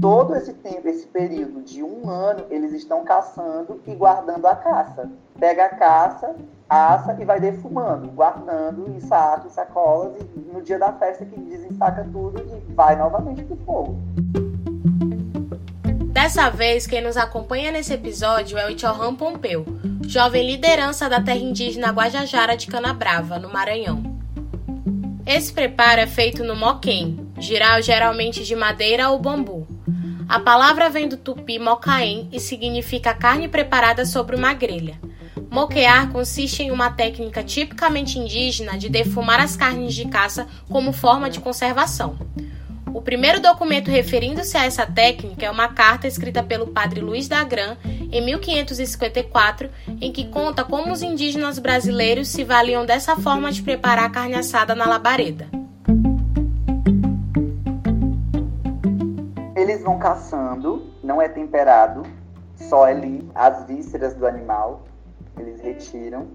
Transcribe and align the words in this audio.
Todo 0.00 0.34
esse 0.34 0.52
tempo, 0.54 0.88
esse 0.88 1.06
período 1.06 1.62
de 1.62 1.82
um 1.82 2.08
ano, 2.08 2.44
eles 2.50 2.72
estão 2.72 3.04
caçando 3.04 3.80
e 3.86 3.94
guardando 3.94 4.46
a 4.46 4.56
caça. 4.56 5.08
Pega 5.38 5.66
a 5.66 5.68
caça, 5.68 6.34
assa 6.68 7.16
e 7.20 7.24
vai 7.24 7.38
defumando, 7.38 8.08
guardando 8.08 8.90
em 8.90 8.98
sacos, 8.98 9.52
sacolas, 9.52 10.16
e 10.16 10.40
no 10.52 10.60
dia 10.60 10.78
da 10.78 10.92
festa 10.92 11.24
que 11.24 11.38
desensaca 11.38 12.04
tudo 12.12 12.40
e 12.40 12.72
vai 12.72 12.96
novamente 12.96 13.44
pro 13.44 13.56
fogo. 13.58 13.96
Dessa 16.06 16.50
vez, 16.50 16.86
quem 16.86 17.02
nos 17.02 17.16
acompanha 17.16 17.70
nesse 17.70 17.92
episódio 17.92 18.58
é 18.58 18.68
o 18.68 18.74
Tiohan 18.74 19.14
Pompeu, 19.14 19.64
jovem 20.02 20.46
liderança 20.46 21.08
da 21.08 21.20
terra 21.20 21.38
indígena 21.38 21.92
Guajajara 21.92 22.56
de 22.56 22.66
Canabrava, 22.66 23.38
no 23.38 23.52
Maranhão. 23.52 24.15
Esse 25.26 25.52
preparo 25.52 26.00
é 26.00 26.06
feito 26.06 26.44
no 26.44 26.54
moquém, 26.54 27.18
geralmente 27.36 28.44
de 28.44 28.54
madeira 28.54 29.10
ou 29.10 29.18
bambu. 29.18 29.66
A 30.28 30.38
palavra 30.38 30.88
vem 30.88 31.08
do 31.08 31.16
tupi 31.16 31.58
mocaém 31.58 32.28
e 32.30 32.38
significa 32.38 33.12
carne 33.12 33.48
preparada 33.48 34.06
sobre 34.06 34.36
uma 34.36 34.54
grelha. 34.54 35.00
Moquear 35.50 36.12
consiste 36.12 36.62
em 36.62 36.70
uma 36.70 36.90
técnica 36.90 37.42
tipicamente 37.42 38.20
indígena 38.20 38.78
de 38.78 38.88
defumar 38.88 39.40
as 39.40 39.56
carnes 39.56 39.94
de 39.94 40.04
caça 40.04 40.46
como 40.68 40.92
forma 40.92 41.28
de 41.28 41.40
conservação. 41.40 42.16
O 42.94 43.02
primeiro 43.02 43.40
documento 43.40 43.90
referindo-se 43.90 44.56
a 44.56 44.64
essa 44.64 44.86
técnica 44.86 45.44
é 45.44 45.50
uma 45.50 45.68
carta 45.68 46.06
escrita 46.06 46.40
pelo 46.40 46.68
padre 46.68 47.00
Luiz 47.00 47.26
da 47.26 47.42
Gran 47.42 47.76
em 48.10 48.24
1554, 48.24 49.70
em 50.00 50.12
que 50.12 50.28
conta 50.28 50.64
como 50.64 50.92
os 50.92 51.02
indígenas 51.02 51.58
brasileiros 51.58 52.28
se 52.28 52.44
valiam 52.44 52.86
dessa 52.86 53.16
forma 53.16 53.50
de 53.50 53.62
preparar 53.62 54.04
a 54.04 54.10
carne 54.10 54.34
assada 54.34 54.74
na 54.74 54.86
labareda. 54.86 55.46
Eles 59.54 59.82
vão 59.82 59.98
caçando, 59.98 60.86
não 61.02 61.20
é 61.20 61.28
temperado, 61.28 62.02
só 62.56 62.84
ali 62.84 63.28
as 63.34 63.66
vísceras 63.66 64.14
do 64.14 64.26
animal, 64.26 64.82
eles 65.38 65.60
retiram 65.60 66.26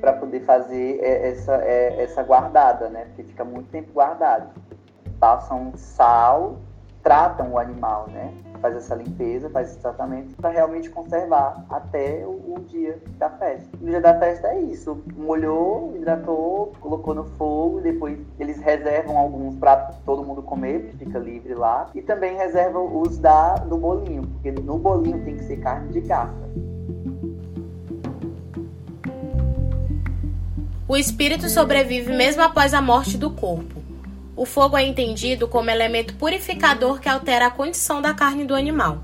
para 0.00 0.12
poder 0.12 0.40
fazer 0.40 0.98
é, 1.00 1.30
essa, 1.30 1.54
é, 1.56 2.02
essa 2.02 2.22
guardada, 2.22 2.88
né? 2.88 3.04
Porque 3.06 3.24
fica 3.24 3.44
muito 3.44 3.70
tempo 3.70 3.92
guardado. 3.92 4.48
Passam 5.18 5.72
sal, 5.76 6.58
tratam 7.02 7.52
o 7.52 7.58
animal, 7.58 8.08
né? 8.08 8.32
Faz 8.58 8.76
essa 8.76 8.94
limpeza, 8.94 9.50
faz 9.50 9.70
esse 9.70 9.78
tratamento 9.78 10.34
para 10.36 10.50
realmente 10.50 10.90
conservar 10.90 11.64
até 11.70 12.24
o, 12.26 12.54
o, 12.54 12.60
dia 12.68 12.98
da 13.18 13.30
festa. 13.30 13.68
O 13.80 13.84
dia 13.84 14.00
da 14.00 14.18
festa 14.18 14.48
é 14.48 14.60
isso: 14.60 15.02
molhou, 15.16 15.94
hidratou, 15.96 16.72
colocou 16.80 17.14
no 17.14 17.24
fogo, 17.24 17.80
depois 17.80 18.18
eles 18.38 18.58
reservam 18.58 19.16
alguns 19.16 19.56
para 19.56 19.76
todo 20.04 20.24
mundo 20.24 20.42
comer, 20.42 20.80
porque 20.80 21.04
fica 21.04 21.18
livre 21.18 21.54
lá, 21.54 21.90
e 21.94 22.02
também 22.02 22.36
reservam 22.36 23.00
os 23.00 23.18
da, 23.18 23.54
do 23.54 23.76
bolinho, 23.76 24.22
porque 24.22 24.50
no 24.50 24.78
bolinho 24.78 25.24
tem 25.24 25.36
que 25.36 25.44
ser 25.44 25.56
carne 25.58 25.92
de 25.92 26.00
caça. 26.02 26.46
O 30.88 30.96
espírito 30.96 31.48
sobrevive 31.48 32.12
mesmo 32.12 32.42
após 32.42 32.72
a 32.72 32.80
morte 32.80 33.18
do 33.18 33.30
corpo. 33.30 33.75
O 34.36 34.44
fogo 34.44 34.76
é 34.76 34.82
entendido 34.84 35.48
como 35.48 35.70
elemento 35.70 36.14
purificador 36.14 37.00
que 37.00 37.08
altera 37.08 37.46
a 37.46 37.50
condição 37.50 38.02
da 38.02 38.12
carne 38.12 38.44
do 38.44 38.54
animal. 38.54 39.02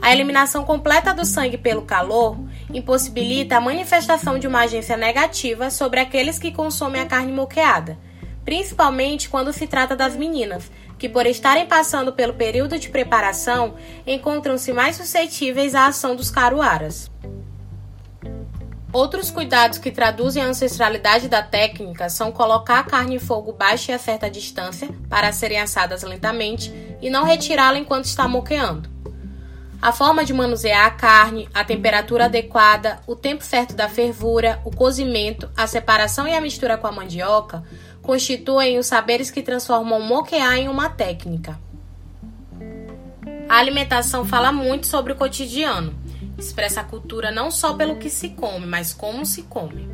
A 0.00 0.12
eliminação 0.12 0.64
completa 0.64 1.14
do 1.14 1.24
sangue 1.24 1.56
pelo 1.56 1.82
calor 1.82 2.36
impossibilita 2.74 3.56
a 3.56 3.60
manifestação 3.60 4.40
de 4.40 4.48
uma 4.48 4.62
agência 4.62 4.96
negativa 4.96 5.70
sobre 5.70 6.00
aqueles 6.00 6.40
que 6.40 6.50
consomem 6.50 7.00
a 7.00 7.06
carne 7.06 7.30
moqueada, 7.30 7.96
principalmente 8.44 9.28
quando 9.28 9.52
se 9.52 9.68
trata 9.68 9.94
das 9.94 10.16
meninas, 10.16 10.72
que, 10.98 11.08
por 11.08 11.24
estarem 11.24 11.66
passando 11.66 12.12
pelo 12.12 12.34
período 12.34 12.80
de 12.80 12.88
preparação, 12.88 13.76
encontram-se 14.04 14.72
mais 14.72 14.96
suscetíveis 14.96 15.72
à 15.72 15.86
ação 15.86 16.16
dos 16.16 16.32
caruaras. 16.32 17.08
Outros 18.92 19.30
cuidados 19.30 19.78
que 19.78 19.90
traduzem 19.90 20.42
a 20.42 20.46
ancestralidade 20.46 21.26
da 21.26 21.42
técnica 21.42 22.10
são 22.10 22.30
colocar 22.30 22.80
a 22.80 22.84
carne 22.84 23.16
em 23.16 23.18
fogo 23.18 23.50
baixo 23.50 23.90
e 23.90 23.94
a 23.94 23.98
certa 23.98 24.28
distância 24.28 24.86
para 25.08 25.32
serem 25.32 25.58
assadas 25.58 26.02
lentamente 26.02 26.70
e 27.00 27.08
não 27.08 27.24
retirá-la 27.24 27.78
enquanto 27.78 28.04
está 28.04 28.28
moqueando. 28.28 28.90
A 29.80 29.92
forma 29.92 30.26
de 30.26 30.34
manusear 30.34 30.86
a 30.86 30.90
carne, 30.90 31.48
a 31.54 31.64
temperatura 31.64 32.26
adequada, 32.26 33.00
o 33.06 33.16
tempo 33.16 33.42
certo 33.42 33.74
da 33.74 33.88
fervura, 33.88 34.60
o 34.62 34.70
cozimento, 34.70 35.50
a 35.56 35.66
separação 35.66 36.28
e 36.28 36.34
a 36.34 36.40
mistura 36.40 36.76
com 36.76 36.86
a 36.86 36.92
mandioca 36.92 37.64
constituem 38.02 38.78
os 38.78 38.86
saberes 38.86 39.30
que 39.30 39.42
transformam 39.42 39.98
o 39.98 40.02
moquear 40.02 40.54
em 40.56 40.68
uma 40.68 40.90
técnica. 40.90 41.58
A 43.48 43.56
alimentação 43.56 44.24
fala 44.24 44.52
muito 44.52 44.86
sobre 44.86 45.14
o 45.14 45.16
cotidiano 45.16 45.94
expressa 46.38 46.80
a 46.80 46.84
cultura 46.84 47.30
não 47.30 47.50
só 47.50 47.74
pelo 47.74 47.96
que 47.96 48.10
se 48.10 48.30
come, 48.30 48.66
mas 48.66 48.92
como 48.92 49.24
se 49.24 49.42
come. 49.42 49.88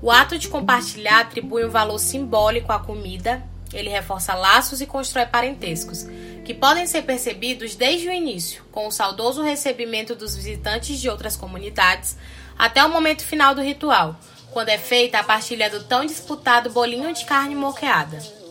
O 0.00 0.10
ato 0.10 0.38
de 0.38 0.48
compartilhar 0.48 1.20
atribui 1.20 1.64
um 1.64 1.70
valor 1.70 1.98
simbólico 1.98 2.72
à 2.72 2.78
comida, 2.78 3.42
ele 3.72 3.88
reforça 3.88 4.34
laços 4.34 4.80
e 4.80 4.86
constrói 4.86 5.26
parentescos, 5.26 6.06
que 6.44 6.52
podem 6.52 6.86
ser 6.86 7.02
percebidos 7.02 7.74
desde 7.74 8.08
o 8.08 8.12
início, 8.12 8.64
com 8.72 8.86
o 8.86 8.92
saudoso 8.92 9.42
recebimento 9.42 10.14
dos 10.14 10.34
visitantes 10.34 11.00
de 11.00 11.08
outras 11.08 11.36
comunidades, 11.36 12.16
até 12.58 12.84
o 12.84 12.88
momento 12.88 13.24
final 13.24 13.54
do 13.54 13.62
ritual, 13.62 14.16
quando 14.50 14.68
é 14.68 14.78
feita 14.78 15.18
a 15.18 15.24
partilha 15.24 15.70
do 15.70 15.84
tão 15.84 16.04
disputado 16.04 16.70
bolinho 16.70 17.12
de 17.14 17.24
carne 17.24 17.54
moqueada. 17.54 18.41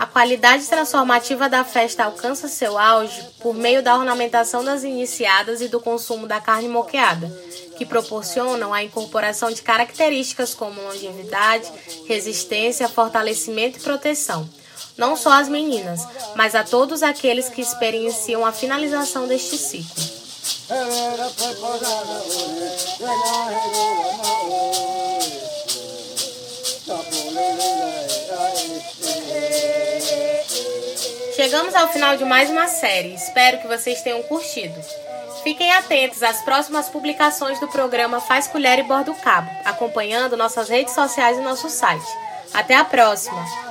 A 0.00 0.06
qualidade 0.06 0.64
transformativa 0.64 1.46
da 1.46 1.62
festa 1.62 2.04
alcança 2.04 2.48
seu 2.48 2.78
auge 2.78 3.22
por 3.38 3.54
meio 3.54 3.82
da 3.82 3.94
ornamentação 3.94 4.64
das 4.64 4.82
iniciadas 4.82 5.60
e 5.60 5.68
do 5.68 5.78
consumo 5.78 6.26
da 6.26 6.40
carne 6.40 6.70
moqueada, 6.70 7.30
que 7.76 7.84
proporcionam 7.84 8.72
a 8.72 8.82
incorporação 8.82 9.50
de 9.50 9.60
características 9.60 10.54
como 10.54 10.80
longevidade, 10.80 11.70
resistência, 12.08 12.88
fortalecimento 12.88 13.78
e 13.78 13.82
proteção, 13.82 14.48
não 14.96 15.18
só 15.18 15.32
às 15.32 15.50
meninas, 15.50 16.00
mas 16.34 16.54
a 16.54 16.64
todos 16.64 17.02
aqueles 17.02 17.50
que 17.50 17.60
experienciam 17.60 18.46
a 18.46 18.52
finalização 18.52 19.28
deste 19.28 19.58
ciclo. 19.58 20.02
Chegamos 31.42 31.74
ao 31.74 31.88
final 31.88 32.18
de 32.18 32.24
mais 32.26 32.50
uma 32.50 32.68
série. 32.68 33.14
Espero 33.14 33.60
que 33.60 33.66
vocês 33.66 34.02
tenham 34.02 34.22
curtido. 34.24 34.78
Fiquem 35.42 35.72
atentos 35.72 36.22
às 36.22 36.42
próximas 36.42 36.90
publicações 36.90 37.58
do 37.58 37.66
programa 37.66 38.20
Faz 38.20 38.46
Colher 38.46 38.78
e 38.78 38.82
Bordo 38.82 39.14
Cabo, 39.14 39.50
acompanhando 39.64 40.36
nossas 40.36 40.68
redes 40.68 40.92
sociais 40.92 41.38
e 41.38 41.40
nosso 41.40 41.70
site. 41.70 42.04
Até 42.52 42.76
a 42.76 42.84
próxima! 42.84 43.69